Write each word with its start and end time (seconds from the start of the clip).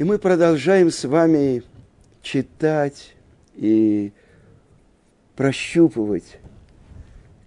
И 0.00 0.02
мы 0.02 0.18
продолжаем 0.18 0.90
с 0.90 1.04
вами 1.04 1.62
читать 2.22 3.14
и 3.54 4.12
прощупывать 5.36 6.38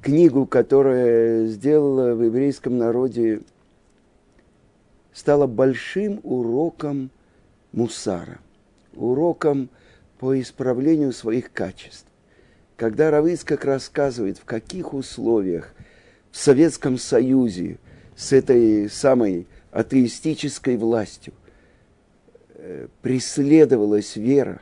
книгу, 0.04 0.46
которая 0.46 1.48
сделала 1.48 2.14
в 2.14 2.22
еврейском 2.22 2.78
народе, 2.78 3.42
стала 5.14 5.48
большим 5.48 6.20
уроком 6.22 7.10
мусара, 7.72 8.38
уроком 8.94 9.68
по 10.20 10.40
исправлению 10.40 11.12
своих 11.12 11.52
качеств. 11.52 12.06
Когда 12.78 13.10
Равыцкак 13.10 13.66
рассказывает, 13.66 14.38
в 14.38 14.46
каких 14.46 14.94
условиях 14.94 15.74
в 16.30 16.38
Советском 16.38 17.00
Союзе 17.00 17.80
с 18.16 18.32
этой 18.32 18.92
самой 18.92 19.48
атеистической 19.72 20.78
властью 20.78 21.34
преследовалась 23.02 24.16
вера, 24.16 24.62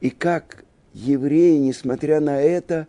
и 0.00 0.10
как 0.10 0.64
евреи, 0.92 1.58
несмотря 1.58 2.20
на 2.20 2.40
это, 2.40 2.86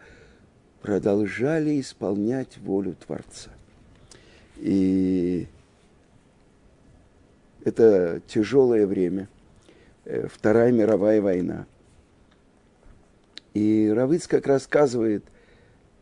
продолжали 0.82 1.80
исполнять 1.80 2.58
волю 2.58 2.96
Творца. 3.06 3.52
И 4.58 5.48
это 7.64 8.22
тяжелое 8.28 8.88
время, 8.88 9.28
э, 10.06 10.28
Вторая 10.28 10.72
мировая 10.72 11.22
война. 11.22 11.66
И 13.54 13.92
Равыц 13.94 14.28
как 14.28 14.48
рассказывает, 14.48 15.24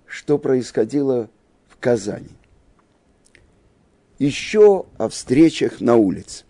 что 0.06 0.38
происходило 0.38 1.30
в 1.68 1.78
Казани. 1.78 2.30
Еще 4.20 4.86
о 4.98 5.10
встречах 5.10 5.82
на 5.82 5.96
улице. 5.96 6.46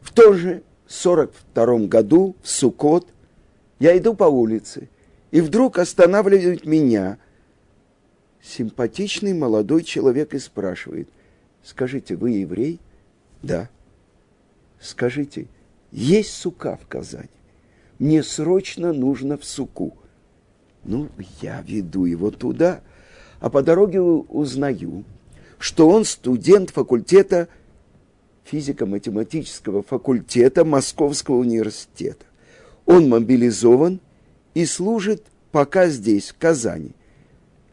В 0.00 0.12
то 0.12 0.32
же 0.32 0.62
42 0.90 1.86
году 1.86 2.34
в 2.42 2.48
Сукот 2.48 3.06
я 3.78 3.96
иду 3.96 4.14
по 4.14 4.24
улице, 4.24 4.88
и 5.30 5.40
вдруг 5.40 5.78
останавливает 5.78 6.66
меня 6.66 7.18
симпатичный 8.42 9.32
молодой 9.32 9.84
человек 9.84 10.34
и 10.34 10.40
спрашивает, 10.40 11.08
скажите, 11.62 12.16
вы 12.16 12.30
еврей? 12.30 12.80
Да. 13.40 13.70
Скажите, 14.80 15.46
есть 15.92 16.32
сука 16.32 16.76
в 16.76 16.88
Казани? 16.88 17.28
Мне 18.00 18.24
срочно 18.24 18.92
нужно 18.92 19.38
в 19.38 19.44
суку. 19.44 19.96
Ну, 20.82 21.08
я 21.40 21.62
веду 21.62 22.04
его 22.04 22.32
туда, 22.32 22.80
а 23.38 23.48
по 23.48 23.62
дороге 23.62 24.00
узнаю, 24.00 25.04
что 25.58 25.88
он 25.88 26.04
студент 26.04 26.70
факультета 26.70 27.48
физико-математического 28.44 29.82
факультета 29.82 30.64
Московского 30.64 31.36
университета. 31.36 32.26
Он 32.86 33.08
мобилизован 33.08 34.00
и 34.54 34.64
служит 34.64 35.24
пока 35.52 35.88
здесь, 35.88 36.30
в 36.30 36.38
Казани. 36.38 36.92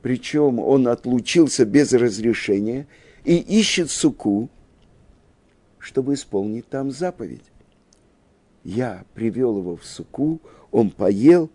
Причем 0.01 0.59
он 0.59 0.87
отлучился 0.87 1.65
без 1.65 1.93
разрешения 1.93 2.87
и 3.23 3.37
ищет 3.37 3.89
суку, 3.89 4.49
чтобы 5.79 6.13
исполнить 6.13 6.67
там 6.69 6.91
заповедь. 6.91 7.43
Я 8.63 9.05
привел 9.13 9.57
его 9.57 9.77
в 9.77 9.85
суку, 9.85 10.41
он 10.71 10.91
поел. 10.91 11.49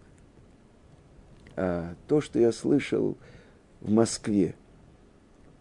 А 1.57 1.95
то, 2.09 2.21
что 2.21 2.39
я 2.39 2.51
слышал 2.53 3.17
в 3.81 3.91
Москве 3.91 4.55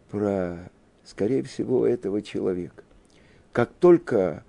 про, 0.09 0.69
скорее 1.03 1.43
всего, 1.43 1.85
этого 1.85 2.21
человека, 2.21 2.83
как 3.51 3.71
только 3.73 4.43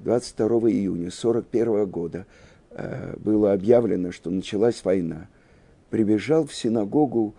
22 0.00 0.46
июня 0.70 1.08
1941 1.08 1.86
года 1.86 2.26
э, 2.70 3.16
было 3.18 3.52
объявлено, 3.52 4.12
что 4.12 4.30
началась 4.30 4.84
война, 4.84 5.28
прибежал 5.90 6.46
в 6.46 6.54
синагогу 6.54 7.34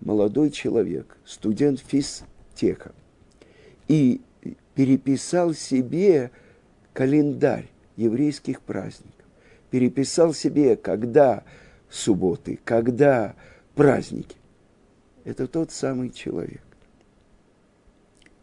молодой 0.00 0.50
человек, 0.50 1.16
студент 1.24 1.80
физтеха, 1.80 2.92
и 3.88 4.20
переписал 4.74 5.54
себе 5.54 6.30
календарь 6.92 7.68
еврейских 7.96 8.60
праздников. 8.60 9.12
Переписал 9.70 10.34
себе, 10.34 10.76
когда 10.76 11.44
субботы, 11.88 12.58
когда 12.64 13.34
праздники. 13.74 14.36
Это 15.24 15.46
тот 15.46 15.70
самый 15.70 16.10
человек. 16.10 16.62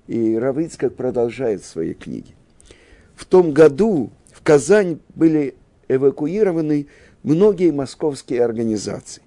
И 0.09 0.35
Равицкак 0.35 0.95
продолжает 0.95 1.63
свои 1.63 1.93
книги. 1.93 2.33
В 3.13 3.25
том 3.25 3.51
году 3.51 4.09
в 4.31 4.41
Казань 4.41 4.99
были 5.13 5.53
эвакуированы 5.87 6.87
многие 7.21 7.71
московские 7.71 8.43
организации. 8.43 9.21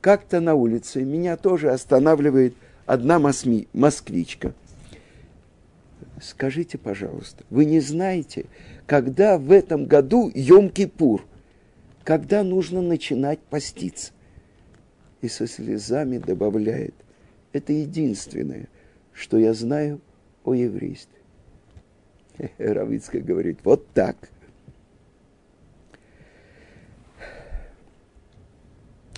Как-то 0.00 0.40
на 0.40 0.54
улице 0.54 1.04
меня 1.04 1.36
тоже 1.36 1.72
останавливает 1.72 2.54
одна 2.86 3.18
мосми, 3.18 3.68
москвичка. 3.74 4.54
Скажите, 6.22 6.78
пожалуйста, 6.78 7.44
вы 7.50 7.66
не 7.66 7.80
знаете, 7.80 8.46
когда 8.86 9.36
в 9.36 9.52
этом 9.52 9.84
году 9.84 10.30
Йом-Кипур, 10.30 11.20
когда 12.02 12.42
нужно 12.44 12.80
начинать 12.80 13.40
поститься? 13.40 14.12
И 15.20 15.28
со 15.28 15.46
слезами 15.46 16.16
добавляет, 16.16 16.94
это 17.52 17.74
единственное– 17.74 18.66
что 19.12 19.38
я 19.38 19.54
знаю 19.54 20.00
о 20.44 20.54
еврействе. 20.54 21.18
Равицкая 22.58 23.22
говорит, 23.22 23.60
вот 23.64 23.86
так. 23.92 24.16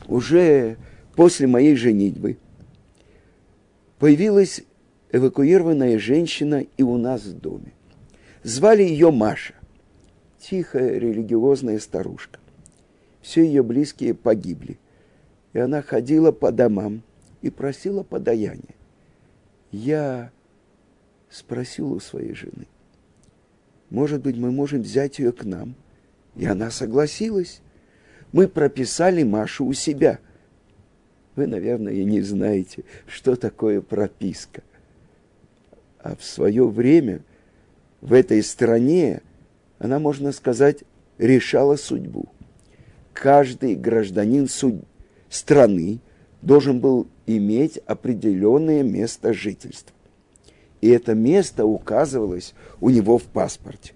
Уже 0.08 0.76
после 1.14 1.46
моей 1.46 1.76
женитьбы 1.76 2.36
появилась 3.98 4.62
эвакуированная 5.12 5.98
женщина 5.98 6.64
и 6.76 6.82
у 6.82 6.96
нас 6.96 7.22
в 7.22 7.38
доме. 7.38 7.72
Звали 8.42 8.82
ее 8.82 9.12
Маша, 9.12 9.54
тихая 10.40 10.98
религиозная 10.98 11.78
старушка. 11.78 12.40
Все 13.20 13.44
ее 13.44 13.62
близкие 13.62 14.14
погибли, 14.14 14.78
и 15.52 15.60
она 15.60 15.80
ходила 15.80 16.32
по 16.32 16.50
домам 16.50 17.02
и 17.40 17.50
просила 17.50 18.02
подаяния 18.02 18.74
я 19.72 20.30
спросил 21.28 21.92
у 21.92 22.00
своей 22.00 22.34
жены, 22.34 22.66
может 23.92 24.22
быть, 24.22 24.36
мы 24.38 24.50
можем 24.50 24.80
взять 24.80 25.18
ее 25.18 25.32
к 25.32 25.44
нам. 25.44 25.74
И 26.34 26.46
она 26.46 26.70
согласилась. 26.70 27.60
Мы 28.32 28.48
прописали 28.48 29.22
Машу 29.22 29.66
у 29.66 29.74
себя. 29.74 30.18
Вы, 31.36 31.46
наверное, 31.46 31.92
не 31.92 32.22
знаете, 32.22 32.84
что 33.06 33.36
такое 33.36 33.82
прописка. 33.82 34.62
А 35.98 36.16
в 36.16 36.24
свое 36.24 36.66
время 36.66 37.20
в 38.00 38.14
этой 38.14 38.42
стране 38.42 39.20
она, 39.78 39.98
можно 39.98 40.32
сказать, 40.32 40.84
решала 41.18 41.76
судьбу. 41.76 42.30
Каждый 43.12 43.76
гражданин 43.76 44.48
суд... 44.48 44.76
страны 45.28 46.00
должен 46.40 46.80
был 46.80 47.08
иметь 47.26 47.78
определенное 47.78 48.82
место 48.82 49.32
жительства. 49.32 49.94
И 50.80 50.88
это 50.88 51.14
место 51.14 51.64
указывалось 51.64 52.54
у 52.80 52.90
него 52.90 53.18
в 53.18 53.24
паспорте. 53.24 53.94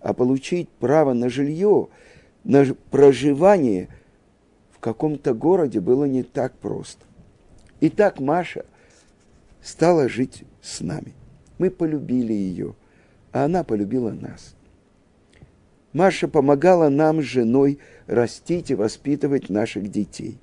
А 0.00 0.12
получить 0.12 0.68
право 0.68 1.14
на 1.14 1.30
жилье, 1.30 1.88
на 2.44 2.66
проживание 2.90 3.88
в 4.72 4.78
каком-то 4.78 5.32
городе 5.32 5.80
было 5.80 6.04
не 6.04 6.22
так 6.22 6.52
просто. 6.58 7.04
И 7.80 7.88
так 7.88 8.20
Маша 8.20 8.66
стала 9.62 10.08
жить 10.08 10.44
с 10.60 10.80
нами. 10.80 11.14
Мы 11.58 11.70
полюбили 11.70 12.34
ее, 12.34 12.74
а 13.32 13.44
она 13.44 13.64
полюбила 13.64 14.10
нас. 14.10 14.54
Маша 15.94 16.28
помогала 16.28 16.88
нам 16.88 17.22
с 17.22 17.24
женой 17.24 17.78
растить 18.06 18.70
и 18.70 18.74
воспитывать 18.74 19.48
наших 19.48 19.90
детей. 19.90 20.38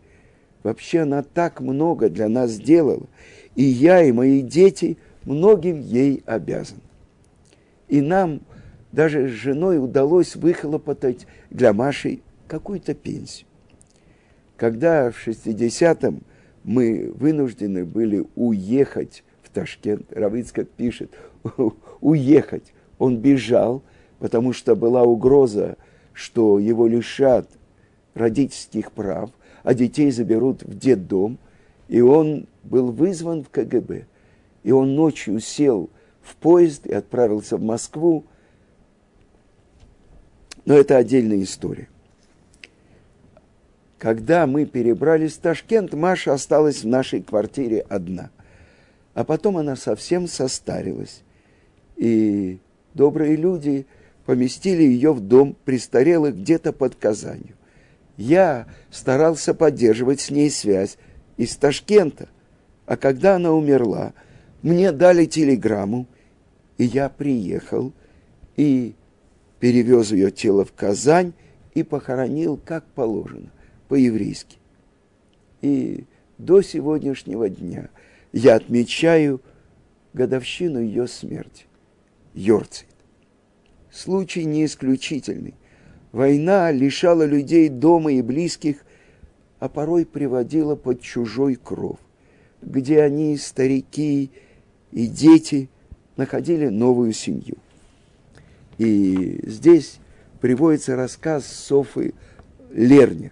Вообще 0.64 1.00
она 1.00 1.24
так 1.24 1.60
много 1.60 2.10
для 2.10 2.30
нас 2.30 2.52
сделала, 2.52 3.08
и 3.56 3.64
я, 3.64 4.04
и 4.04 4.12
мои 4.12 4.42
дети 4.42 4.98
многим 5.26 5.80
ей 5.80 6.24
обязаны. 6.26 6.82
И 7.88 8.02
нам 8.02 8.42
даже 8.92 9.28
с 9.28 9.32
женой 9.32 9.84
удалось 9.84 10.36
выхлопотать 10.36 11.26
для 11.50 11.74
Маши 11.74 12.20
какую-то 12.48 12.94
пенсию. 12.94 13.48
Когда 14.58 15.10
в 15.10 15.28
60-м 15.28 16.22
мы 16.64 17.12
вынуждены 17.16 17.86
были 17.86 18.26
уехать 18.36 19.24
в 19.42 19.50
Ташкент, 19.50 20.14
Равицкак 20.14 20.70
пишет, 20.70 21.12
уехать. 22.02 22.74
Он 23.00 23.18
бежал, 23.18 23.82
потому 24.20 24.54
что 24.54 24.76
была 24.76 25.02
угроза, 25.04 25.78
что 26.14 26.60
его 26.60 26.88
лишат 26.88 27.50
родительских 28.14 28.92
прав, 28.92 29.32
а 29.64 29.74
детей 29.74 30.12
заберут 30.12 30.64
в 30.64 30.78
детдом. 30.78 31.38
И 31.88 32.02
он 32.02 32.48
был 32.64 32.92
вызван 32.92 33.44
в 33.44 33.50
КГБ. 33.50 34.06
И 34.64 34.72
он 34.72 34.96
ночью 34.96 35.40
сел 35.40 35.90
в 36.22 36.36
поезд 36.36 36.86
и 36.86 36.94
отправился 36.94 37.58
в 37.58 37.62
Москву. 37.62 38.24
Но 40.66 40.76
это 40.76 40.98
отдельная 40.98 41.42
история. 41.42 41.90
Когда 43.98 44.48
мы 44.48 44.66
перебрались 44.66 45.34
в 45.34 45.42
Ташкент, 45.42 45.94
Маша 45.94 46.34
осталась 46.34 46.84
в 46.84 46.88
нашей 46.88 47.22
квартире 47.22 47.82
одна. 47.82 48.32
А 49.14 49.24
потом 49.24 49.58
она 49.58 49.76
совсем 49.76 50.28
состарилась. 50.28 51.22
И 51.98 52.60
добрые 52.94 53.36
люди 53.36 53.86
поместили 54.26 54.84
ее 54.84 55.14
в 55.14 55.20
дом 55.20 55.56
престарелых 55.66 56.36
где-то 56.36 56.74
под 56.74 56.96
Казанью. 56.96 57.56
Я 58.22 58.68
старался 58.92 59.56
поддерживать 59.56 60.22
с 60.22 60.30
ней 60.30 60.52
связь 60.52 61.00
из 61.38 61.56
Ташкента. 61.56 62.30
А 62.86 62.96
когда 62.96 63.38
она 63.38 63.52
умерла, 63.52 64.14
мне 64.62 64.92
дали 64.92 65.26
телеграмму, 65.26 66.06
и 66.78 66.84
я 66.84 67.10
приехал 67.10 67.94
и 68.58 68.94
перевез 69.60 70.12
ее 70.12 70.30
тело 70.30 70.66
в 70.66 70.72
Казань 70.72 71.34
и 71.74 71.82
похоронил 71.82 72.58
как 72.64 72.86
положено 72.94 73.52
по-еврейски. 73.88 74.58
И 75.62 76.06
до 76.38 76.62
сегодняшнего 76.62 77.50
дня 77.50 77.90
я 78.34 78.54
отмечаю 78.54 79.42
годовщину 80.14 80.80
ее 80.80 81.08
смерти. 81.08 81.66
Йорцит. 82.36 82.86
Случай 83.92 84.46
не 84.46 84.66
исключительный. 84.66 85.56
Война 86.12 86.72
лишала 86.72 87.24
людей 87.24 87.70
дома 87.70 88.12
и 88.14 88.22
близких, 88.22 88.78
а 89.60 89.70
порой 89.70 90.06
приводила 90.06 90.76
под 90.76 91.02
чужой 91.02 91.56
кров, 91.56 92.00
где 92.62 93.02
они, 93.02 93.38
старики 93.38 94.32
и 94.92 95.08
дети, 95.08 95.70
находили 96.18 96.68
новую 96.68 97.14
семью. 97.14 97.58
И 98.78 99.40
здесь 99.44 100.00
приводится 100.42 100.96
рассказ 100.96 101.46
Софы 101.46 102.14
Лернер 102.72 103.32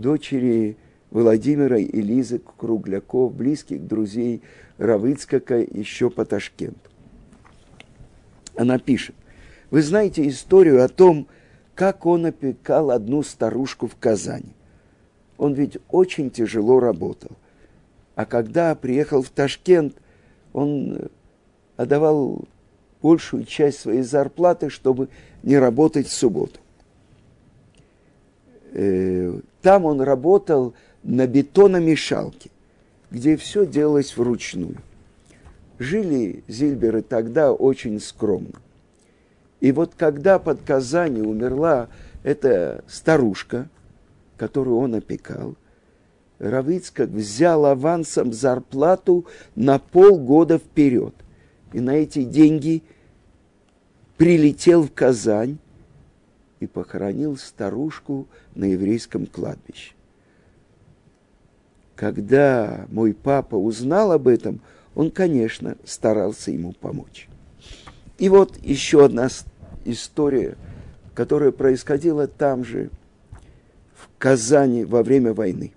дочери 0.00 0.76
Владимира 1.10 1.78
и 1.78 2.00
Лизы 2.00 2.40
Кругляков, 2.56 3.34
близких 3.34 3.86
друзей 3.86 4.42
Равыцкака 4.78 5.58
еще 5.58 6.10
по 6.10 6.24
Ташкенту. 6.24 6.90
Она 8.56 8.78
пишет, 8.78 9.14
вы 9.70 9.82
знаете 9.82 10.26
историю 10.28 10.84
о 10.84 10.88
том, 10.88 11.26
как 11.80 12.04
он 12.04 12.26
опекал 12.26 12.90
одну 12.90 13.22
старушку 13.22 13.86
в 13.86 13.96
Казани. 13.96 14.52
Он 15.38 15.54
ведь 15.54 15.78
очень 15.88 16.30
тяжело 16.30 16.78
работал. 16.78 17.30
А 18.14 18.26
когда 18.26 18.74
приехал 18.74 19.22
в 19.22 19.30
Ташкент, 19.30 19.96
он 20.52 21.08
отдавал 21.78 22.44
большую 23.00 23.44
часть 23.44 23.80
своей 23.80 24.02
зарплаты, 24.02 24.68
чтобы 24.68 25.08
не 25.42 25.56
работать 25.56 26.08
в 26.08 26.12
субботу. 26.12 26.60
Э, 28.72 29.40
там 29.62 29.86
он 29.86 30.02
работал 30.02 30.74
на 31.02 31.26
бетономешалке, 31.26 32.50
где 33.10 33.38
все 33.38 33.64
делалось 33.64 34.18
вручную. 34.18 34.76
Жили 35.78 36.44
Зильберы 36.46 37.00
тогда 37.00 37.54
очень 37.54 37.98
скромно. 38.00 38.60
И 39.60 39.72
вот 39.72 39.92
когда 39.96 40.38
под 40.38 40.62
Казани 40.62 41.20
умерла 41.20 41.88
эта 42.22 42.82
старушка, 42.88 43.68
которую 44.36 44.78
он 44.78 44.94
опекал, 44.94 45.54
Равицкак 46.38 47.10
взял 47.10 47.66
авансом 47.66 48.32
зарплату 48.32 49.26
на 49.54 49.78
полгода 49.78 50.58
вперед. 50.58 51.14
И 51.74 51.80
на 51.80 51.90
эти 51.90 52.24
деньги 52.24 52.82
прилетел 54.16 54.84
в 54.84 54.92
Казань 54.92 55.58
и 56.58 56.66
похоронил 56.66 57.36
старушку 57.36 58.26
на 58.54 58.64
еврейском 58.64 59.26
кладбище. 59.26 59.92
Когда 61.94 62.86
мой 62.90 63.12
папа 63.12 63.56
узнал 63.56 64.12
об 64.12 64.26
этом, 64.26 64.62
он, 64.94 65.10
конечно, 65.10 65.76
старался 65.84 66.50
ему 66.50 66.72
помочь. 66.72 67.28
И 68.16 68.30
вот 68.30 68.58
еще 68.62 69.04
одна 69.04 69.28
история, 69.90 70.56
которая 71.14 71.52
происходила 71.52 72.26
там 72.26 72.64
же, 72.64 72.90
в 73.94 74.08
Казани 74.18 74.84
во 74.84 75.02
время 75.02 75.34
войны. 75.34 75.72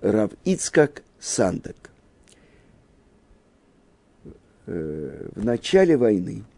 Рав 0.00 0.30
Ицкак 0.44 1.02
Сандак. 1.18 1.76
Э, 4.66 5.28
в 5.34 5.44
начале 5.44 5.96
войны– 5.96 6.44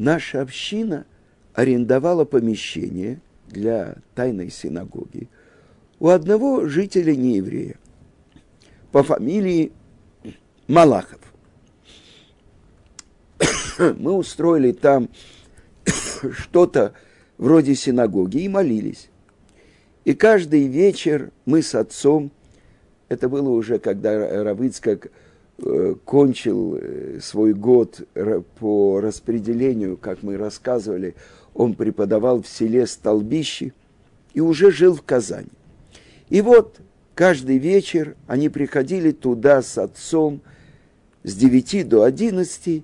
наша 0.00 0.40
община 0.40 1.04
арендовала 1.52 2.24
помещение 2.24 3.20
для 3.46 3.96
тайной 4.14 4.50
синагоги 4.50 5.28
у 5.98 6.08
одного 6.08 6.66
жителя 6.66 7.14
нееврея 7.14 7.76
по 8.92 9.02
фамилии 9.02 9.72
Малахов. 10.68 11.20
Мы 13.98 14.12
устроили 14.12 14.72
там 14.72 15.08
что-то 16.32 16.92
вроде 17.38 17.74
синагоги 17.74 18.38
и 18.38 18.48
молились. 18.48 19.08
И 20.04 20.14
каждый 20.14 20.66
вечер 20.66 21.30
мы 21.44 21.62
с 21.62 21.74
отцом, 21.74 22.30
это 23.08 23.28
было 23.28 23.48
уже 23.50 23.78
когда 23.78 24.42
Равыцкак 24.44 25.10
Э, 25.62 25.94
кончил 26.06 26.78
э, 26.80 27.18
свой 27.20 27.52
год 27.52 28.00
по 28.58 28.98
распределению, 29.00 29.98
как 29.98 30.22
мы 30.22 30.38
рассказывали, 30.38 31.14
он 31.52 31.74
преподавал 31.74 32.40
в 32.40 32.48
селе 32.48 32.86
Столбище 32.86 33.74
и 34.32 34.40
уже 34.40 34.70
жил 34.70 34.94
в 34.94 35.02
Казани. 35.02 35.50
И 36.30 36.40
вот 36.40 36.80
каждый 37.14 37.58
вечер 37.58 38.16
они 38.26 38.48
приходили 38.48 39.10
туда 39.10 39.60
с 39.60 39.76
отцом 39.76 40.40
с 41.24 41.34
9 41.34 41.86
до 41.86 42.04
11 42.04 42.82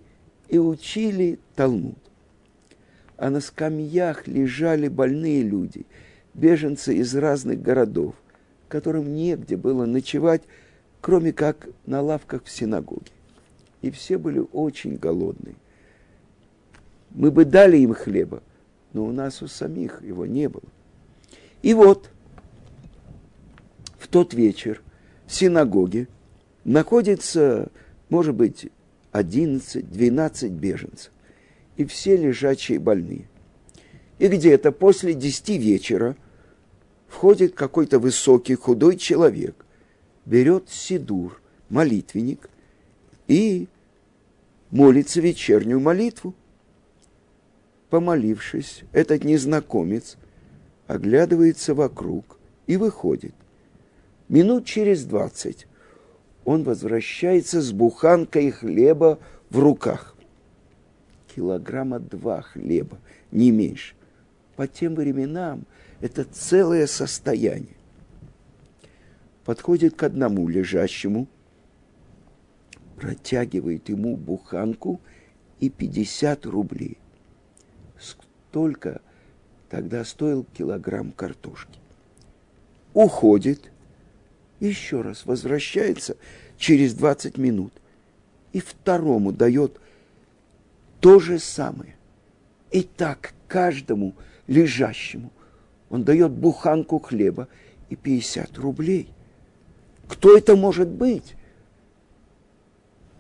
и 0.49 0.59
учили 0.59 1.39
Талмуд. 1.55 1.99
А 3.17 3.31
на 3.31 3.41
скамьях 3.41 4.27
лежали 4.27 4.89
больные 4.89 5.43
люди, 5.43 5.87
беженцы 6.35 6.95
из 6.95 7.15
разных 7.15 7.63
городов, 7.63 8.15
которым 8.69 9.15
негде 9.15 9.57
было 9.57 9.87
ночевать, 9.87 10.43
кроме 11.01 11.33
как 11.33 11.69
на 11.87 12.03
лавках 12.03 12.45
в 12.45 12.51
синагоге. 12.51 13.13
И 13.83 13.91
все 13.91 14.19
были 14.19 14.45
очень 14.53 14.97
голодные. 14.97 15.55
Мы 17.11 17.31
бы 17.31 17.45
дали 17.45 17.79
им 17.79 17.95
хлеба, 17.95 18.43
но 18.93 19.05
у 19.05 19.13
нас 19.13 19.41
у 19.41 19.49
самих 19.49 20.03
его 20.03 20.27
не 20.27 20.49
было. 20.49 20.65
И 21.63 21.73
вот 21.73 22.11
в 23.99 24.09
тот 24.09 24.35
вечер 24.35 24.83
в 25.27 25.33
синагоге 25.33 26.09
находится, 26.65 27.71
может 28.09 28.35
быть, 28.35 28.71
11-12 29.13 30.49
беженцев. 30.49 31.13
И 31.77 31.85
все 31.85 32.17
лежачие 32.17 32.79
больные. 32.79 33.29
И 34.19 34.29
где-то 34.29 34.73
после 34.73 35.15
10 35.15 35.49
вечера 35.51 36.17
входит 37.09 37.55
какой-то 37.55 37.99
высокий 37.99 38.55
худой 38.55 38.97
человек 38.97 39.67
берет 40.27 40.69
сидур, 40.69 41.41
молитвенник, 41.71 42.51
и 43.29 43.69
молится 44.71 45.21
вечернюю 45.21 45.81
молитву. 45.81 46.35
Помолившись, 47.89 48.83
этот 48.93 49.25
незнакомец 49.25 50.17
оглядывается 50.87 51.75
вокруг 51.75 52.39
и 52.67 52.77
выходит. 52.77 53.35
Минут 54.29 54.67
через 54.67 55.05
двадцать 55.05 55.67
он 56.47 56.63
возвращается 56.63 57.61
с 57.61 57.73
буханкой 57.73 58.53
хлеба 58.53 59.19
в 59.51 59.59
руках. 59.59 60.17
Килограмма 61.35 61.99
два 61.99 62.41
хлеба, 62.41 62.99
не 63.33 63.51
меньше. 63.51 63.95
По 64.55 64.67
тем 64.67 64.95
временам 64.95 65.67
это 66.01 66.25
целое 66.25 66.87
состояние 66.87 67.77
подходит 69.45 69.97
к 69.97 70.03
одному 70.05 70.49
лежащему, 70.49 71.27
протягивает 72.97 73.89
ему 73.89 74.17
буханку 74.17 75.01
и 75.59 75.69
50 75.69 76.47
рублей. 76.47 76.97
Столько 77.99 79.01
тогда 79.69 80.05
стоил 80.05 80.45
килограмм 80.57 81.11
картошки. 81.11 81.79
Уходит, 82.95 83.71
еще 84.61 85.03
раз 85.03 85.27
возвращается 85.27 86.17
через 86.57 86.95
20 86.95 87.37
минут 87.39 87.73
и 88.53 88.61
второму 88.61 89.33
дает 89.33 89.79
то 91.01 91.21
же 91.21 91.39
самое. 91.39 91.95
И 92.71 92.83
так 92.83 93.35
каждому 93.49 94.15
лежащему 94.47 95.31
он 95.91 96.05
дает 96.05 96.33
буханку 96.33 96.99
хлеба 96.99 97.49
и 97.91 97.97
50 97.97 98.59
рублей. 98.59 99.09
Кто 100.09 100.37
это 100.37 100.57
может 100.57 100.89
быть? 100.89 101.35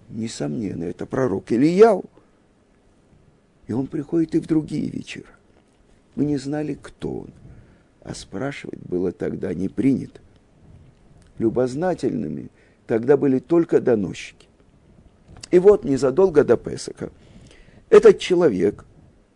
Несомненно, 0.08 0.84
это 0.84 1.06
пророк 1.06 1.52
Ильяу. 1.52 2.04
И 3.66 3.72
он 3.72 3.88
приходит 3.88 4.34
и 4.34 4.40
в 4.40 4.46
другие 4.46 4.88
вечера. 4.88 5.28
Мы 6.14 6.24
не 6.24 6.38
знали, 6.38 6.78
кто 6.80 7.20
он, 7.20 7.30
а 8.02 8.14
спрашивать 8.14 8.78
было 8.80 9.12
тогда 9.12 9.52
не 9.52 9.68
принято. 9.68 10.20
Любознательными 11.38 12.50
тогда 12.86 13.16
были 13.16 13.38
только 13.38 13.80
доносчики. 13.80 14.48
И 15.50 15.58
вот 15.58 15.84
незадолго 15.84 16.44
до 16.44 16.56
Песака 16.56 17.10
этот 17.88 18.18
человек 18.18 18.84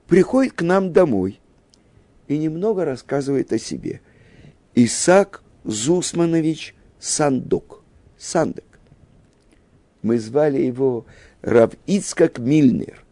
приходит 0.07 0.54
к 0.54 0.62
нам 0.62 0.92
домой 0.92 1.40
и 2.26 2.38
немного 2.38 2.85
рассказывает 2.85 3.52
о 3.52 3.59
себе. 3.59 4.00
Исаак 4.75 5.42
Зусманович 5.64 6.75
Сандок. 6.99 7.83
Сандек. 8.19 8.64
Мы 10.02 10.19
звали 10.19 10.61
его 10.61 11.07
Рав 11.42 11.73
Ицкак 11.87 12.38
Мильнер. 12.38 13.02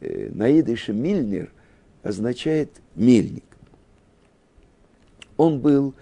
Э, 0.00 0.30
на 0.32 0.58
идыше 0.58 0.92
Мильнер 0.92 1.52
означает 2.02 2.70
мельник. 2.94 3.44
Он 5.36 5.60
был 5.60 5.94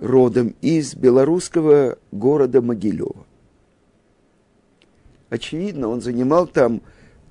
родом 0.00 0.54
из 0.62 0.94
белорусского 0.94 1.98
города 2.10 2.60
Могилева. 2.62 3.26
Очевидно, 5.28 5.88
он 5.88 6.00
занимал 6.00 6.46
там 6.46 6.80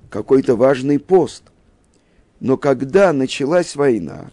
какой-то 0.08 0.56
важный 0.56 0.98
пост. 0.98 1.42
Но 2.38 2.56
когда 2.56 3.12
началась 3.12 3.76
война, 3.76 4.30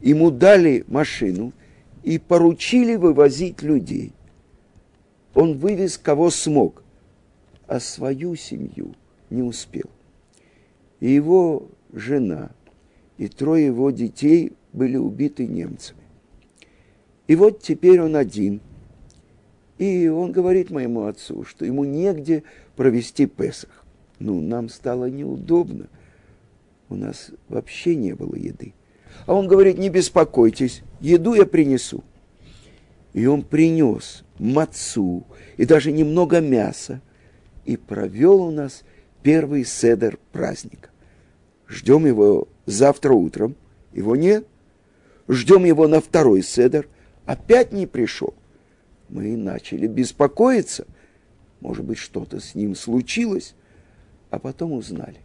ему 0.00 0.30
дали 0.30 0.84
машину 0.86 1.52
и 2.04 2.18
поручили 2.18 2.94
вывозить 2.94 3.62
людей. 3.62 4.12
Он 5.34 5.58
вывез 5.58 5.98
кого 5.98 6.30
смог, 6.30 6.82
а 7.66 7.80
свою 7.80 8.36
семью 8.36 8.94
не 9.30 9.42
успел. 9.42 9.90
И 11.00 11.10
его 11.10 11.68
жена 11.92 12.50
и 13.16 13.28
трое 13.28 13.66
его 13.66 13.90
детей 13.90 14.52
были 14.72 14.96
убиты 14.96 15.46
немцами. 15.46 15.99
И 17.30 17.36
вот 17.36 17.62
теперь 17.62 18.00
он 18.00 18.16
один. 18.16 18.60
И 19.78 20.08
он 20.08 20.32
говорит 20.32 20.70
моему 20.70 21.04
отцу, 21.04 21.44
что 21.44 21.64
ему 21.64 21.84
негде 21.84 22.42
провести 22.74 23.26
Песах. 23.26 23.84
Ну, 24.18 24.40
нам 24.40 24.68
стало 24.68 25.08
неудобно. 25.08 25.86
У 26.88 26.96
нас 26.96 27.30
вообще 27.48 27.94
не 27.94 28.16
было 28.16 28.34
еды. 28.34 28.74
А 29.26 29.34
он 29.34 29.46
говорит, 29.46 29.78
не 29.78 29.90
беспокойтесь, 29.90 30.82
еду 31.00 31.34
я 31.34 31.46
принесу. 31.46 32.02
И 33.12 33.26
он 33.26 33.42
принес 33.42 34.24
мацу 34.40 35.24
и 35.56 35.64
даже 35.64 35.92
немного 35.92 36.40
мяса 36.40 37.00
и 37.64 37.76
провел 37.76 38.42
у 38.42 38.50
нас 38.50 38.82
первый 39.22 39.64
седер 39.64 40.18
праздника. 40.32 40.90
Ждем 41.68 42.06
его 42.06 42.48
завтра 42.66 43.12
утром, 43.12 43.54
его 43.92 44.16
нет. 44.16 44.48
Ждем 45.28 45.64
его 45.64 45.86
на 45.86 46.00
второй 46.00 46.42
седер– 46.42 46.88
опять 47.30 47.72
не 47.72 47.86
пришел. 47.86 48.34
Мы 49.08 49.36
начали 49.36 49.86
беспокоиться. 49.86 50.84
Может 51.60 51.84
быть, 51.84 51.98
что-то 51.98 52.40
с 52.40 52.56
ним 52.56 52.74
случилось. 52.74 53.54
А 54.30 54.40
потом 54.40 54.72
узнали. 54.72 55.18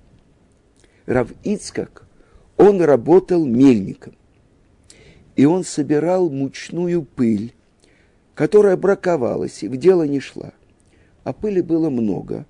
Рав 1.08 1.32
Ицкак, 1.44 2.08
он 2.58 2.82
работал 2.82 3.44
мельником. 3.46 4.16
И 5.36 5.46
он 5.46 5.64
собирал 5.64 6.30
мучную 6.30 7.02
пыль, 7.04 7.54
которая 8.36 8.78
браковалась 8.78 9.64
и 9.64 9.68
в 9.68 9.76
дело 9.76 10.04
не 10.04 10.20
шла. 10.20 10.54
А 11.24 11.34
пыли 11.34 11.62
было 11.62 11.90
много. 11.90 12.46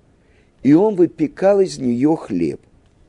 И 0.62 0.74
он 0.74 0.96
выпекал 0.96 1.60
из 1.60 1.78
нее 1.78 2.14
хлеб. 2.16 2.60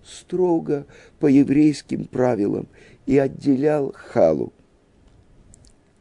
Строго 0.02 0.86
по 1.20 1.28
еврейским 1.28 2.06
правилам. 2.06 2.68
И 3.06 3.18
отделял 3.18 3.94
халу 3.94 4.54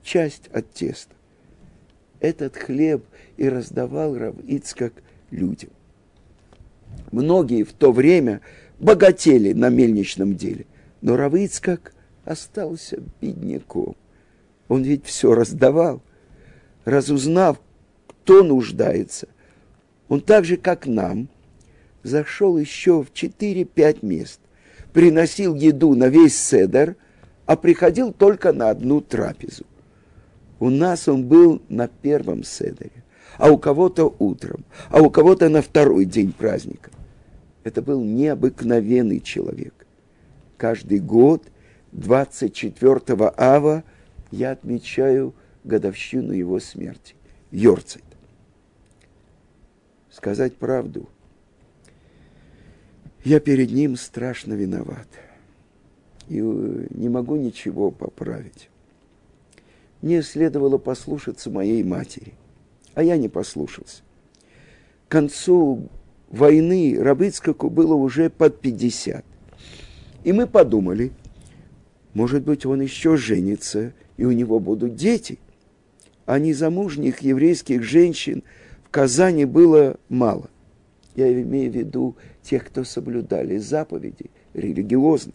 часть 0.06 0.48
от 0.52 0.72
теста. 0.72 1.14
Этот 2.20 2.56
хлеб 2.56 3.04
и 3.36 3.48
раздавал 3.48 4.16
Рав 4.16 4.36
Ицкак 4.46 4.94
людям. 5.30 5.70
Многие 7.10 7.64
в 7.64 7.72
то 7.72 7.92
время 7.92 8.40
богатели 8.78 9.52
на 9.52 9.68
мельничном 9.68 10.34
деле, 10.34 10.64
но 11.02 11.16
Рав 11.16 11.34
Ицкак 11.34 11.92
остался 12.24 13.02
бедняком. 13.20 13.96
Он 14.68 14.82
ведь 14.82 15.04
все 15.04 15.34
раздавал. 15.34 16.00
Разузнав, 16.84 17.60
кто 18.06 18.42
нуждается, 18.44 19.28
он 20.08 20.20
так 20.20 20.44
же, 20.44 20.56
как 20.56 20.86
нам, 20.86 21.28
зашел 22.04 22.56
еще 22.56 23.02
в 23.02 23.12
4-5 23.12 24.06
мест, 24.06 24.40
приносил 24.92 25.56
еду 25.56 25.94
на 25.96 26.08
весь 26.08 26.38
седер, 26.38 26.94
а 27.44 27.56
приходил 27.56 28.12
только 28.12 28.52
на 28.52 28.70
одну 28.70 29.00
трапезу. 29.00 29.66
У 30.58 30.70
нас 30.70 31.08
он 31.08 31.26
был 31.26 31.62
на 31.68 31.86
первом 31.88 32.42
седере, 32.42 33.04
а 33.38 33.50
у 33.50 33.58
кого-то 33.58 34.14
утром, 34.18 34.64
а 34.88 35.02
у 35.02 35.10
кого-то 35.10 35.48
на 35.48 35.60
второй 35.60 36.06
день 36.06 36.32
праздника. 36.32 36.90
Это 37.62 37.82
был 37.82 38.02
необыкновенный 38.02 39.20
человек. 39.20 39.86
Каждый 40.56 41.00
год, 41.00 41.44
24 41.92 43.32
ава, 43.36 43.84
я 44.30 44.52
отмечаю 44.52 45.34
годовщину 45.64 46.32
его 46.32 46.58
смерти. 46.60 47.14
Йорцайт. 47.50 48.04
Сказать 50.10 50.56
правду, 50.56 51.08
я 53.24 53.40
перед 53.40 53.70
ним 53.70 53.96
страшно 53.96 54.54
виноват. 54.54 55.08
И 56.28 56.40
э, 56.40 56.86
не 56.90 57.08
могу 57.08 57.36
ничего 57.36 57.90
поправить 57.90 58.70
мне 60.06 60.22
следовало 60.22 60.78
послушаться 60.78 61.50
моей 61.50 61.82
матери. 61.82 62.34
А 62.94 63.02
я 63.02 63.16
не 63.16 63.28
послушался. 63.28 64.02
К 65.08 65.10
концу 65.12 65.88
войны 66.30 66.96
Рабыцкаку 66.96 67.68
было 67.70 67.94
уже 67.94 68.30
под 68.30 68.60
50. 68.60 69.24
И 70.22 70.32
мы 70.32 70.46
подумали, 70.46 71.10
может 72.14 72.44
быть, 72.44 72.64
он 72.64 72.82
еще 72.82 73.16
женится, 73.16 73.92
и 74.16 74.24
у 74.24 74.30
него 74.30 74.60
будут 74.60 74.94
дети. 74.94 75.40
А 76.24 76.38
незамужних 76.38 77.22
еврейских 77.22 77.82
женщин 77.82 78.44
в 78.84 78.90
Казани 78.90 79.44
было 79.44 79.98
мало. 80.08 80.48
Я 81.16 81.32
имею 81.32 81.72
в 81.72 81.74
виду 81.74 82.16
тех, 82.42 82.64
кто 82.64 82.84
соблюдали 82.84 83.58
заповеди 83.58 84.30
религиозных. 84.54 85.34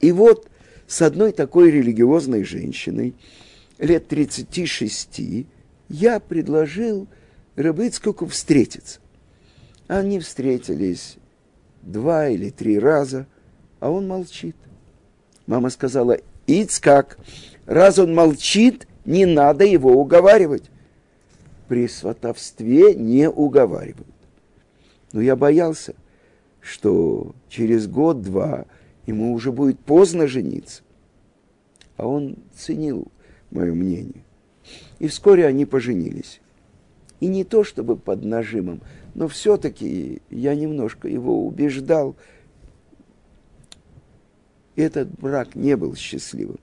И 0.00 0.12
вот 0.12 0.50
с 0.86 1.02
одной 1.02 1.32
такой 1.32 1.70
религиозной 1.70 2.44
женщиной, 2.44 3.14
лет 3.78 4.08
36, 4.08 5.46
я 5.88 6.20
предложил 6.20 7.08
Рыбыцкуку 7.56 8.26
встретиться. 8.26 9.00
Они 9.86 10.18
встретились 10.18 11.16
два 11.82 12.28
или 12.28 12.50
три 12.50 12.78
раза, 12.78 13.26
а 13.80 13.90
он 13.90 14.08
молчит. 14.08 14.56
Мама 15.46 15.70
сказала, 15.70 16.18
Ицкак, 16.46 17.18
раз 17.66 17.98
он 17.98 18.14
молчит, 18.14 18.88
не 19.04 19.26
надо 19.26 19.64
его 19.64 19.92
уговаривать. 19.92 20.64
При 21.68 21.86
сватовстве 21.86 22.94
не 22.94 23.28
уговаривают. 23.28 24.08
Но 25.12 25.20
я 25.20 25.36
боялся, 25.36 25.94
что 26.60 27.34
через 27.48 27.86
год-два 27.86 28.66
ему 29.06 29.32
уже 29.32 29.52
будет 29.52 29.78
поздно 29.78 30.26
жениться. 30.26 30.82
А 31.96 32.06
он 32.06 32.36
ценил 32.56 33.08
мое 33.50 33.72
мнение. 33.74 34.24
И 34.98 35.08
вскоре 35.08 35.46
они 35.46 35.66
поженились. 35.66 36.40
И 37.20 37.26
не 37.26 37.44
то 37.44 37.64
чтобы 37.64 37.96
под 37.96 38.24
нажимом, 38.24 38.80
но 39.14 39.28
все-таки 39.28 40.20
я 40.30 40.54
немножко 40.54 41.08
его 41.08 41.46
убеждал. 41.46 42.16
Этот 44.76 45.08
брак 45.10 45.54
не 45.54 45.76
был 45.76 45.94
счастливым. 45.94 46.58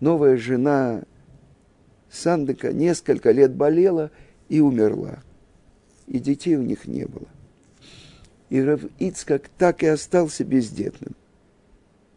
Новая 0.00 0.36
жена 0.36 1.02
Сандека 2.10 2.72
несколько 2.72 3.30
лет 3.30 3.54
болела 3.54 4.10
и 4.48 4.60
умерла. 4.60 5.22
И 6.06 6.18
детей 6.18 6.56
у 6.56 6.62
них 6.62 6.86
не 6.86 7.06
было 7.06 7.28
и 8.50 8.60
Рав 8.60 8.82
Ицкак 8.98 9.48
так 9.56 9.82
и 9.82 9.86
остался 9.86 10.44
бездетным. 10.44 11.14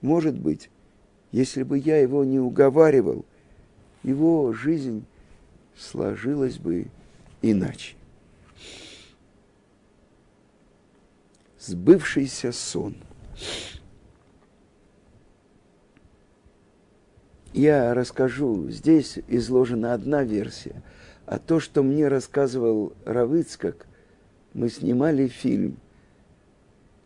Может 0.02 0.38
быть, 0.38 0.70
если 1.32 1.63
бы 1.63 1.78
я 1.78 1.98
его 2.00 2.25
не 2.25 2.40
уговаривал, 2.40 3.24
его 4.02 4.52
жизнь 4.52 5.06
сложилась 5.78 6.58
бы 6.58 6.88
иначе. 7.42 7.96
Сбывшийся 11.60 12.52
сон. 12.52 12.98
Я 17.54 17.94
расскажу, 17.94 18.70
здесь 18.70 19.20
изложена 19.28 19.94
одна 19.94 20.24
версия, 20.24 20.82
а 21.28 21.38
то, 21.38 21.60
что 21.60 21.84
мне 21.84 22.08
рассказывал 22.08 22.94
Равыцкак, 23.06 23.86
мы 24.54 24.70
снимали 24.70 25.28
фильм 25.28 25.78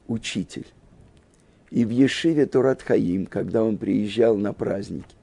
учитель. 0.07 0.67
И 1.69 1.85
в 1.85 1.89
Ешиве 1.89 2.45
Турат 2.45 2.81
Хаим, 2.81 3.25
когда 3.25 3.63
он 3.63 3.77
приезжал 3.77 4.37
на 4.37 4.53
праздники, 4.53 5.15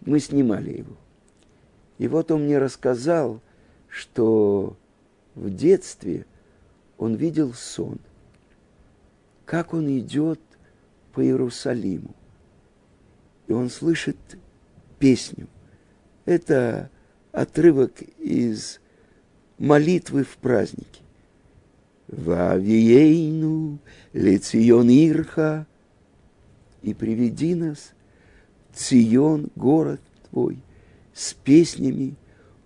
мы 0.00 0.18
снимали 0.20 0.78
его. 0.78 0.96
И 1.98 2.08
вот 2.08 2.30
он 2.30 2.44
мне 2.44 2.58
рассказал, 2.58 3.40
что 3.88 4.76
в 5.34 5.50
детстве 5.50 6.24
он 6.96 7.14
видел 7.14 7.52
сон, 7.52 7.98
как 9.44 9.74
он 9.74 9.86
идет 9.98 10.40
по 11.12 11.22
Иерусалиму. 11.22 12.14
И 13.48 13.52
он 13.52 13.68
слышит 13.68 14.16
песню. 14.98 15.48
Это 16.24 16.90
отрывок 17.32 18.00
из 18.18 18.80
молитвы 19.58 20.24
в 20.24 20.36
празднике. 20.36 21.02
Вавиейну 22.10 23.78
лецион 24.12 24.88
ирха, 24.88 25.66
и 26.82 26.94
приведи 26.94 27.54
нас, 27.54 27.92
Цион, 28.72 29.48
город 29.54 30.00
твой, 30.30 30.58
с 31.12 31.34
песнями 31.34 32.16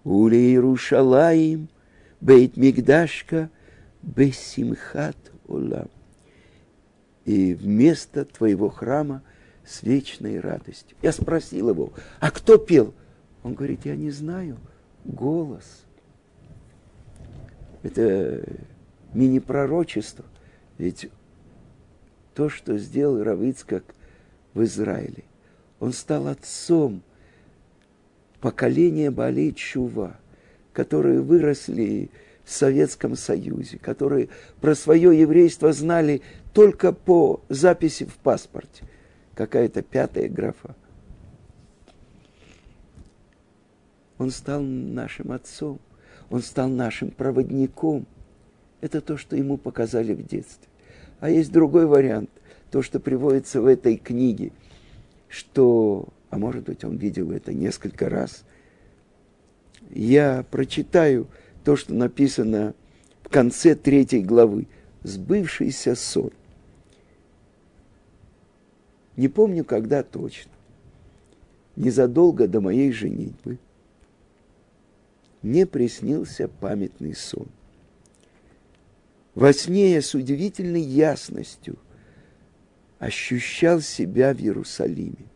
Уле 0.05 0.39
Иерушалаим, 0.39 1.69
Бейт 2.21 2.57
Мигдашка, 2.57 3.51
Бесимхат 4.03 5.17
Олам. 5.49 5.89
И 7.25 7.55
вместо 7.55 8.25
твоего 8.25 8.69
храма 8.69 9.23
с 9.67 9.83
вечной 9.83 10.41
радостью. 10.41 10.97
Я 11.03 11.13
спросил 11.13 11.71
его, 11.71 11.93
а 12.21 12.31
кто 12.31 12.59
пел? 12.59 12.95
Он 13.43 13.55
говорит, 13.55 13.81
я 13.85 13.97
не 13.97 14.11
знаю, 14.11 14.59
голос. 15.05 15.85
Это 17.83 18.45
мини-пророчество. 19.15 20.25
Ведь 20.79 21.09
то, 22.35 22.49
что 22.49 22.77
сделал 22.79 23.23
Равицкак 23.23 23.85
в 24.55 24.63
Израиле, 24.65 25.25
он 25.81 25.93
стал 25.93 26.29
отцом 26.29 27.03
поколения 28.41 29.11
Балей 29.11 29.53
Чува, 29.53 30.17
которые 30.73 31.21
выросли 31.21 32.11
в 32.45 32.51
Советском 32.51 33.17
Союзе, 33.17 33.79
которые 33.79 34.29
про 34.61 34.75
свое 34.75 35.19
еврейство 35.19 35.73
знали 35.73 36.23
только 36.53 36.93
по 36.93 37.41
записи 37.49 38.05
в 38.05 38.17
паспорте. 38.17 38.85
Какая-то 39.35 39.83
пятая 39.83 40.29
графа. 40.29 40.77
Он 44.19 44.31
стал 44.31 44.63
нашим 44.63 45.33
отцом, 45.33 45.81
он 46.31 46.43
стал 46.43 46.69
нашим 46.69 47.11
проводником. 47.11 48.07
Это 48.85 49.01
то, 49.01 49.17
что 49.17 49.35
ему 49.35 49.57
показали 49.57 50.13
в 50.13 50.27
детстве. 50.27 50.69
А 51.19 51.31
есть 51.31 51.51
другой 51.51 51.87
вариант, 51.87 52.29
то, 52.71 52.83
что 52.83 53.01
приводится 53.01 53.63
в 53.63 53.67
этой 53.67 53.97
книге, 53.97 54.53
что, 55.27 56.09
а 56.29 56.37
может 56.37 56.65
быть, 56.65 56.85
он 56.85 56.99
видел 56.99 57.33
это 57.33 57.55
несколько 57.55 58.11
раз. 58.11 58.45
Я 59.89 60.45
прочитаю 60.51 61.29
то, 61.65 61.77
что 61.77 61.95
написано 61.95 62.75
в 63.23 63.31
конце 63.31 63.75
третьей 63.75 64.23
главы. 64.23 64.67
Сбывшийся 65.03 65.95
сон. 65.95 66.33
Не 69.17 69.29
помню, 69.29 69.65
когда 69.65 70.03
точно. 70.03 70.53
Незадолго 71.75 72.47
до 72.47 72.61
моей 72.61 72.93
женитьбы 72.93 73.57
мне 75.41 75.65
приснился 75.65 76.49
памятный 76.49 77.15
сон. 77.15 77.49
Во 79.35 79.53
сне 79.53 79.93
я 79.93 80.03
с 80.03 80.15
удивительной 80.15 80.83
ясностью 80.83 81.77
ощущал 82.99 83.81
себя 83.81 84.33
в 84.33 84.41
Иерусалиме. 84.41 85.27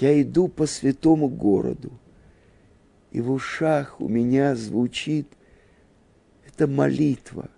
Я 0.00 0.20
иду 0.22 0.46
по 0.46 0.66
святому 0.66 1.28
городу, 1.28 1.92
и 3.10 3.20
в 3.20 3.32
ушах 3.32 4.00
у 4.00 4.08
меня 4.08 4.54
звучит 4.54 5.26
эта 6.46 6.68
молитва, 6.68 7.50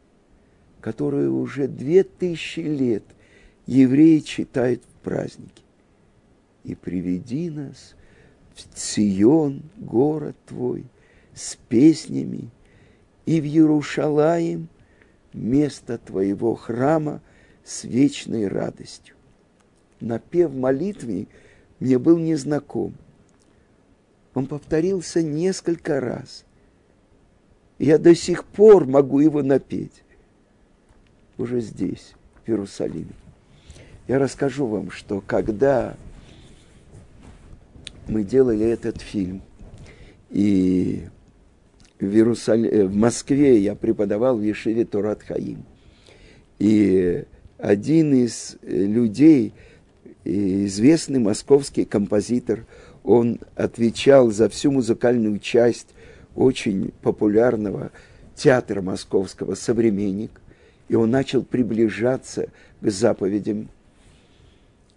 которую 0.81 1.37
уже 1.37 1.69
две 1.69 2.03
тысячи 2.03 2.61
лет 2.61 3.05
евреи 3.67 4.21
читают 4.21 4.83
в 4.83 5.05
празднике. 5.05 5.63
И 6.65 6.75
приведи 6.75 7.51
нас 7.51 7.95
в 8.55 8.63
Цион, 8.75 9.63
город 9.77 10.37
твой, 10.47 10.87
с 11.35 11.57
песнями, 11.69 12.49
и 13.27 13.41
в 13.41 13.45
Иерушалаем 13.45 14.69
место 15.33 15.99
твоего 15.99 16.55
храма 16.55 17.21
с 17.65 17.85
вечной 17.85 18.49
радостью. 18.49 19.15
Напев 20.01 20.53
молитвы 20.53 21.29
мне 21.81 21.99
был 21.99 22.19
незнаком. 22.19 22.95
Он 24.35 24.47
повторился 24.47 25.23
несколько 25.23 26.01
раз. 26.01 26.45
Я 27.79 27.99
до 27.99 28.15
сих 28.15 28.45
пор 28.45 28.87
могу 28.87 29.21
его 29.21 29.43
напеть. 29.43 30.03
Уже 31.39 31.61
здесь, 31.61 32.13
в 32.45 32.49
Иерусалиме. 32.49 33.15
Я 34.09 34.19
расскажу 34.19 34.67
вам, 34.67 34.91
что 34.91 35.21
когда 35.21 35.97
мы 38.09 38.25
делали 38.25 38.67
этот 38.67 39.01
фильм, 39.01 39.43
и 40.31 41.09
в, 42.03 42.15
Иерусалим, 42.15 42.71
э, 42.71 42.85
в 42.85 42.95
Москве 42.95 43.59
я 43.59 43.75
преподавал 43.75 44.37
в 44.37 44.43
Ешеве 44.43 44.85
Турат 44.85 45.23
Хаим. 45.23 45.65
И 46.59 47.25
один 47.59 48.15
из 48.15 48.57
э, 48.63 48.85
людей, 48.85 49.53
известный 50.25 51.21
московский 51.21 51.85
композитор, 51.85 52.65
он 53.05 53.41
отвечал 53.57 54.31
за 54.31 54.49
всю 54.49 54.71
музыкальную 54.71 55.39
часть 55.39 55.89
очень 56.35 56.93
популярного 57.03 57.91
театра 58.35 58.83
московского 58.83 59.55
«Современник», 59.55 60.41
и 60.89 60.95
он 60.95 61.11
начал 61.11 61.43
приближаться 61.43 62.49
к 62.81 62.91
заповедям. 62.91 63.69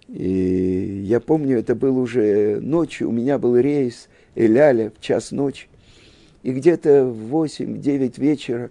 И 0.08 1.04
я 1.06 1.20
помню, 1.20 1.60
это 1.60 1.76
был 1.76 1.98
уже 1.98 2.60
ночью, 2.60 3.10
у 3.10 3.12
меня 3.12 3.38
был 3.38 3.58
рейс 3.58 4.08
Эляля 4.36 4.92
в 4.92 5.02
час 5.02 5.32
ночи. 5.32 5.68
И 6.46 6.52
где-то 6.52 7.06
в 7.06 7.36
8-9 7.36 8.22
вечера 8.22 8.70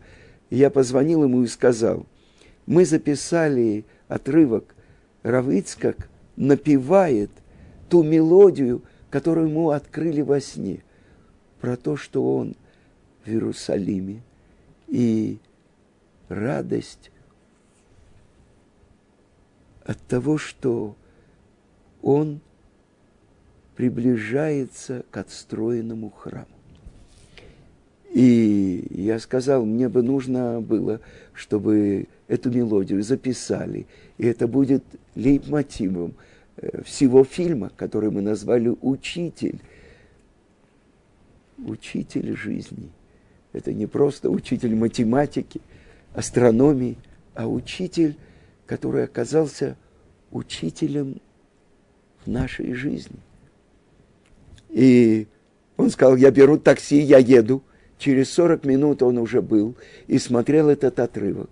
я 0.48 0.70
позвонил 0.70 1.24
ему 1.24 1.42
и 1.42 1.48
сказал, 1.48 2.06
мы 2.66 2.84
записали 2.84 3.84
отрывок, 4.06 4.76
Равицкак 5.24 6.08
напевает 6.36 7.32
ту 7.88 8.04
мелодию, 8.04 8.84
которую 9.10 9.48
ему 9.48 9.70
открыли 9.70 10.20
во 10.20 10.40
сне, 10.40 10.84
про 11.60 11.76
то, 11.76 11.96
что 11.96 12.36
он 12.36 12.54
в 13.24 13.28
Иерусалиме, 13.28 14.22
и 14.86 15.40
радость 16.28 17.10
от 19.82 19.98
того, 20.02 20.38
что 20.38 20.94
он 22.02 22.40
приближается 23.74 25.04
к 25.10 25.16
отстроенному 25.16 26.10
храму. 26.10 26.53
И 28.14 28.86
я 28.90 29.18
сказал, 29.18 29.64
мне 29.66 29.88
бы 29.88 30.00
нужно 30.00 30.60
было, 30.60 31.00
чтобы 31.32 32.06
эту 32.28 32.48
мелодию 32.48 33.02
записали. 33.02 33.86
И 34.18 34.26
это 34.26 34.46
будет 34.46 34.84
лейтмотивом 35.16 36.14
э, 36.56 36.82
всего 36.84 37.24
фильма, 37.24 37.72
который 37.76 38.12
мы 38.12 38.22
назвали 38.22 38.72
«Учитель». 38.82 39.58
Учитель 41.58 42.36
жизни. 42.36 42.88
Это 43.52 43.72
не 43.72 43.86
просто 43.86 44.30
учитель 44.30 44.76
математики, 44.76 45.60
астрономии, 46.14 46.96
а 47.34 47.48
учитель, 47.48 48.16
который 48.64 49.02
оказался 49.02 49.76
учителем 50.30 51.20
в 52.24 52.30
нашей 52.30 52.74
жизни. 52.74 53.18
И 54.70 55.26
он 55.76 55.90
сказал, 55.90 56.14
я 56.14 56.30
беру 56.30 56.58
такси, 56.58 57.00
я 57.00 57.18
еду– 57.18 57.60
Через 57.98 58.32
40 58.32 58.64
минут 58.64 59.02
он 59.02 59.18
уже 59.18 59.40
был 59.40 59.76
и 60.06 60.18
смотрел 60.18 60.68
этот 60.68 60.98
отрывок. 60.98 61.50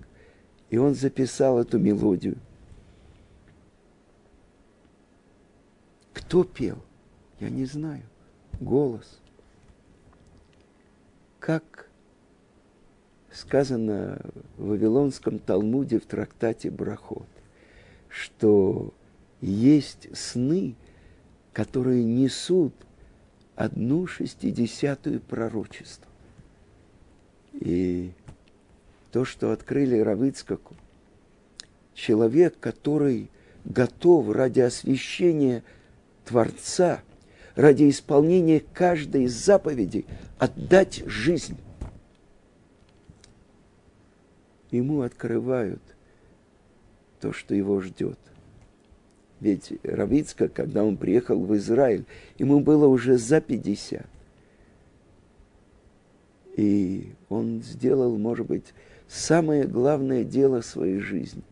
И 0.70 0.78
он 0.78 0.94
записал 0.94 1.60
эту 1.60 1.78
мелодию. 1.78 2.36
Кто 6.12 6.44
пел? 6.44 6.78
Я 7.40 7.50
не 7.50 7.64
знаю. 7.64 8.02
Голос. 8.60 9.18
Как 11.38 11.88
сказано 13.32 14.20
в 14.56 14.68
Вавилонском 14.68 15.38
Талмуде 15.38 15.98
в 15.98 16.06
трактате 16.06 16.70
Брахот, 16.70 17.26
что 18.08 18.92
есть 19.40 20.08
сны, 20.16 20.74
которые 21.52 22.04
несут 22.04 22.74
одну 23.56 24.06
шестидесятую 24.06 25.20
пророчество. 25.20 26.11
И 27.62 28.10
то, 29.12 29.24
что 29.24 29.52
открыли 29.52 30.00
Равыцкаку, 30.00 30.74
человек, 31.94 32.58
который 32.58 33.30
готов 33.64 34.30
ради 34.30 34.58
освящения 34.58 35.62
Творца, 36.24 37.02
ради 37.54 37.88
исполнения 37.88 38.64
каждой 38.74 39.24
из 39.24 39.34
заповедей 39.34 40.06
отдать 40.38 41.04
жизнь. 41.06 41.56
Ему 44.72 45.02
открывают 45.02 45.82
то, 47.20 47.32
что 47.32 47.54
его 47.54 47.80
ждет. 47.80 48.18
Ведь 49.38 49.72
Равицка, 49.84 50.48
когда 50.48 50.82
он 50.82 50.96
приехал 50.96 51.38
в 51.38 51.54
Израиль, 51.56 52.06
ему 52.38 52.58
было 52.58 52.88
уже 52.88 53.18
за 53.18 53.40
50. 53.40 54.04
И 56.56 57.12
он 57.28 57.62
сделал, 57.62 58.16
может 58.18 58.46
быть, 58.46 58.74
самое 59.08 59.64
главное 59.64 60.24
дело 60.24 60.60
своей 60.60 61.00
жизни. 61.00 61.42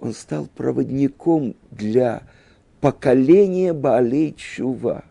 Он 0.00 0.12
стал 0.12 0.48
проводником 0.54 1.54
для 1.70 2.22
поколения 2.80 3.72
Баалей 3.72 4.34
Чува. 4.36 5.04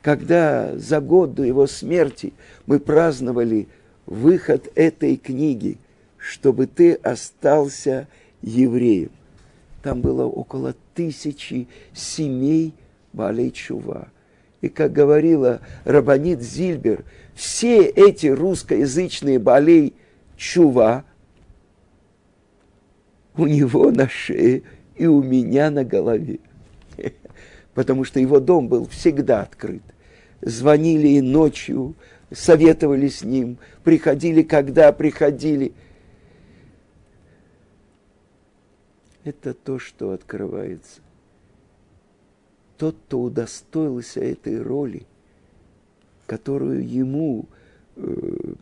Когда 0.00 0.76
за 0.76 1.00
год 1.00 1.34
до 1.34 1.44
его 1.44 1.66
смерти 1.66 2.32
мы 2.66 2.80
праздновали 2.80 3.68
выход 4.06 4.68
этой 4.74 5.16
книги, 5.16 5.78
чтобы 6.16 6.66
ты 6.66 6.94
остался 6.94 8.08
евреем. 8.40 9.10
Там 9.82 10.00
было 10.00 10.24
около 10.24 10.74
тысячи 10.94 11.68
семей 11.92 12.74
Баалей 13.12 13.50
Чува. 13.50 14.08
И, 14.60 14.68
как 14.68 14.92
говорила 14.92 15.60
Рабанит 15.84 16.40
Зильбер, 16.40 17.04
все 17.42 17.86
эти 17.86 18.28
русскоязычные 18.28 19.40
Баалей 19.40 19.94
Чува 20.36 21.04
у 23.36 23.48
него 23.48 23.90
на 23.90 24.08
шее 24.08 24.62
и 24.94 25.06
у 25.06 25.24
меня 25.24 25.72
на 25.72 25.82
голове. 25.82 26.38
Потому 27.74 28.04
что 28.04 28.20
его 28.20 28.38
дом 28.38 28.68
был 28.68 28.86
всегда 28.86 29.42
открыт. 29.42 29.82
Звонили 30.40 31.08
и 31.08 31.20
ночью, 31.20 31.96
советовали 32.30 33.08
с 33.08 33.24
ним, 33.24 33.58
приходили, 33.82 34.42
когда 34.42 34.92
приходили. 34.92 35.72
Это 39.24 39.52
то, 39.52 39.80
что 39.80 40.12
открывается. 40.12 41.00
Тот, 42.78 42.96
кто 43.06 43.20
удостоился 43.20 44.20
этой 44.20 44.62
роли, 44.62 45.06
которую 46.32 46.88
ему 46.88 47.44
э, 47.94 48.54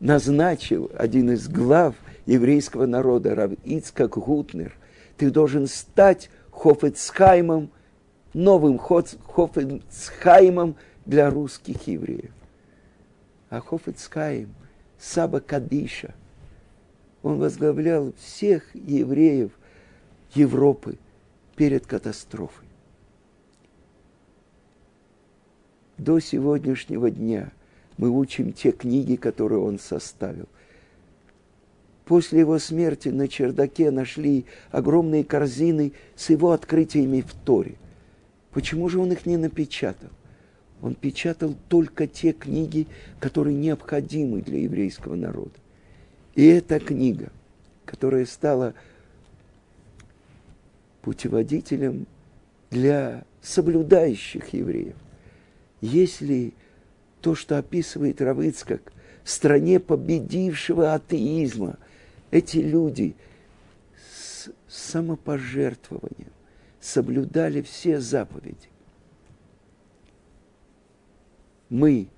назначил 0.00 0.90
один 0.98 1.30
из 1.30 1.46
глав 1.46 1.94
еврейского 2.26 2.86
народа, 2.86 3.36
Рав 3.36 3.52
Ицкак 3.62 4.18
Гутнер, 4.18 4.76
ты 5.16 5.30
должен 5.30 5.68
стать 5.68 6.28
Хофецхаймом, 6.50 7.70
новым 8.34 8.78
Хофецхаймом 8.78 10.74
для 11.06 11.30
русских 11.30 11.86
евреев. 11.86 12.32
А 13.48 13.60
Хофецхайм, 13.60 14.52
Саба 14.98 15.38
Кадиша, 15.38 16.16
он 17.22 17.38
возглавлял 17.38 18.12
всех 18.18 18.74
евреев 18.74 19.52
Европы 20.34 20.98
перед 21.54 21.86
катастрофой. 21.86 22.61
До 26.02 26.18
сегодняшнего 26.18 27.12
дня 27.12 27.52
мы 27.96 28.10
учим 28.10 28.52
те 28.52 28.72
книги, 28.72 29.14
которые 29.14 29.60
он 29.60 29.78
составил. 29.78 30.48
После 32.06 32.40
его 32.40 32.58
смерти 32.58 33.08
на 33.10 33.28
чердаке 33.28 33.92
нашли 33.92 34.46
огромные 34.72 35.22
корзины 35.22 35.92
с 36.16 36.30
его 36.30 36.50
открытиями 36.50 37.20
в 37.20 37.32
Торе. 37.32 37.76
Почему 38.50 38.88
же 38.88 38.98
он 38.98 39.12
их 39.12 39.26
не 39.26 39.36
напечатал? 39.36 40.10
Он 40.80 40.96
печатал 40.96 41.54
только 41.68 42.08
те 42.08 42.32
книги, 42.32 42.88
которые 43.20 43.56
необходимы 43.56 44.42
для 44.42 44.58
еврейского 44.58 45.14
народа. 45.14 45.54
И 46.34 46.44
эта 46.44 46.80
книга, 46.80 47.30
которая 47.84 48.26
стала 48.26 48.74
путеводителем 51.02 52.08
для 52.72 53.22
соблюдающих 53.40 54.52
евреев. 54.52 54.96
Если 55.82 56.54
то, 57.20 57.34
что 57.34 57.58
описывает 57.58 58.22
Равыцкак, 58.22 58.92
в 59.22 59.30
стране 59.30 59.78
победившего 59.78 60.94
атеизма, 60.94 61.76
эти 62.30 62.56
люди 62.56 63.14
с 64.10 64.48
самопожертвованием 64.68 66.32
соблюдали 66.80 67.60
все 67.60 68.00
заповеди. 68.00 68.70
Мы, 71.68 72.08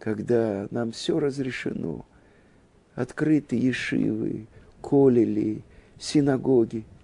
когда 0.00 0.66
нам 0.72 0.90
все 0.90 1.20
разрешено, 1.20 2.04
открыты 2.96 3.54
ешивы, 3.54 4.46
колели, 4.82 5.62
синагоги– 5.98 6.84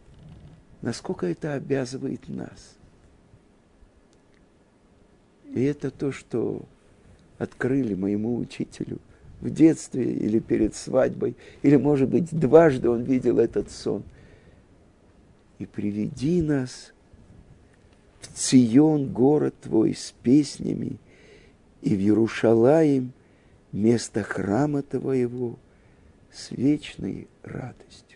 насколько 0.82 1.26
это 1.26 1.54
обязывает 1.54 2.28
нас. 2.28 2.76
И 5.54 5.62
это 5.64 5.90
то, 5.90 6.12
что 6.12 6.62
открыли 7.38 7.94
моему 7.94 8.36
учителю 8.36 8.98
в 9.40 9.50
детстве 9.50 10.04
или 10.04 10.38
перед 10.38 10.74
свадьбой, 10.74 11.36
или, 11.62 11.76
может 11.76 12.08
быть, 12.08 12.30
дважды 12.30 12.88
он 12.88 13.02
видел 13.02 13.38
этот 13.38 13.70
сон. 13.70 14.02
И 15.58 15.66
приведи 15.66 16.42
нас 16.42 16.92
в 18.20 18.28
Цион, 18.28 19.12
город 19.12 19.54
твой, 19.62 19.94
с 19.94 20.14
песнями, 20.22 20.98
и 21.82 21.96
в 21.96 21.98
Ярушалаем, 21.98 23.12
место 23.72 24.22
храма 24.22 24.82
твоего, 24.82 25.58
с 26.32 26.50
вечной 26.50 27.28
радостью. 27.42 28.09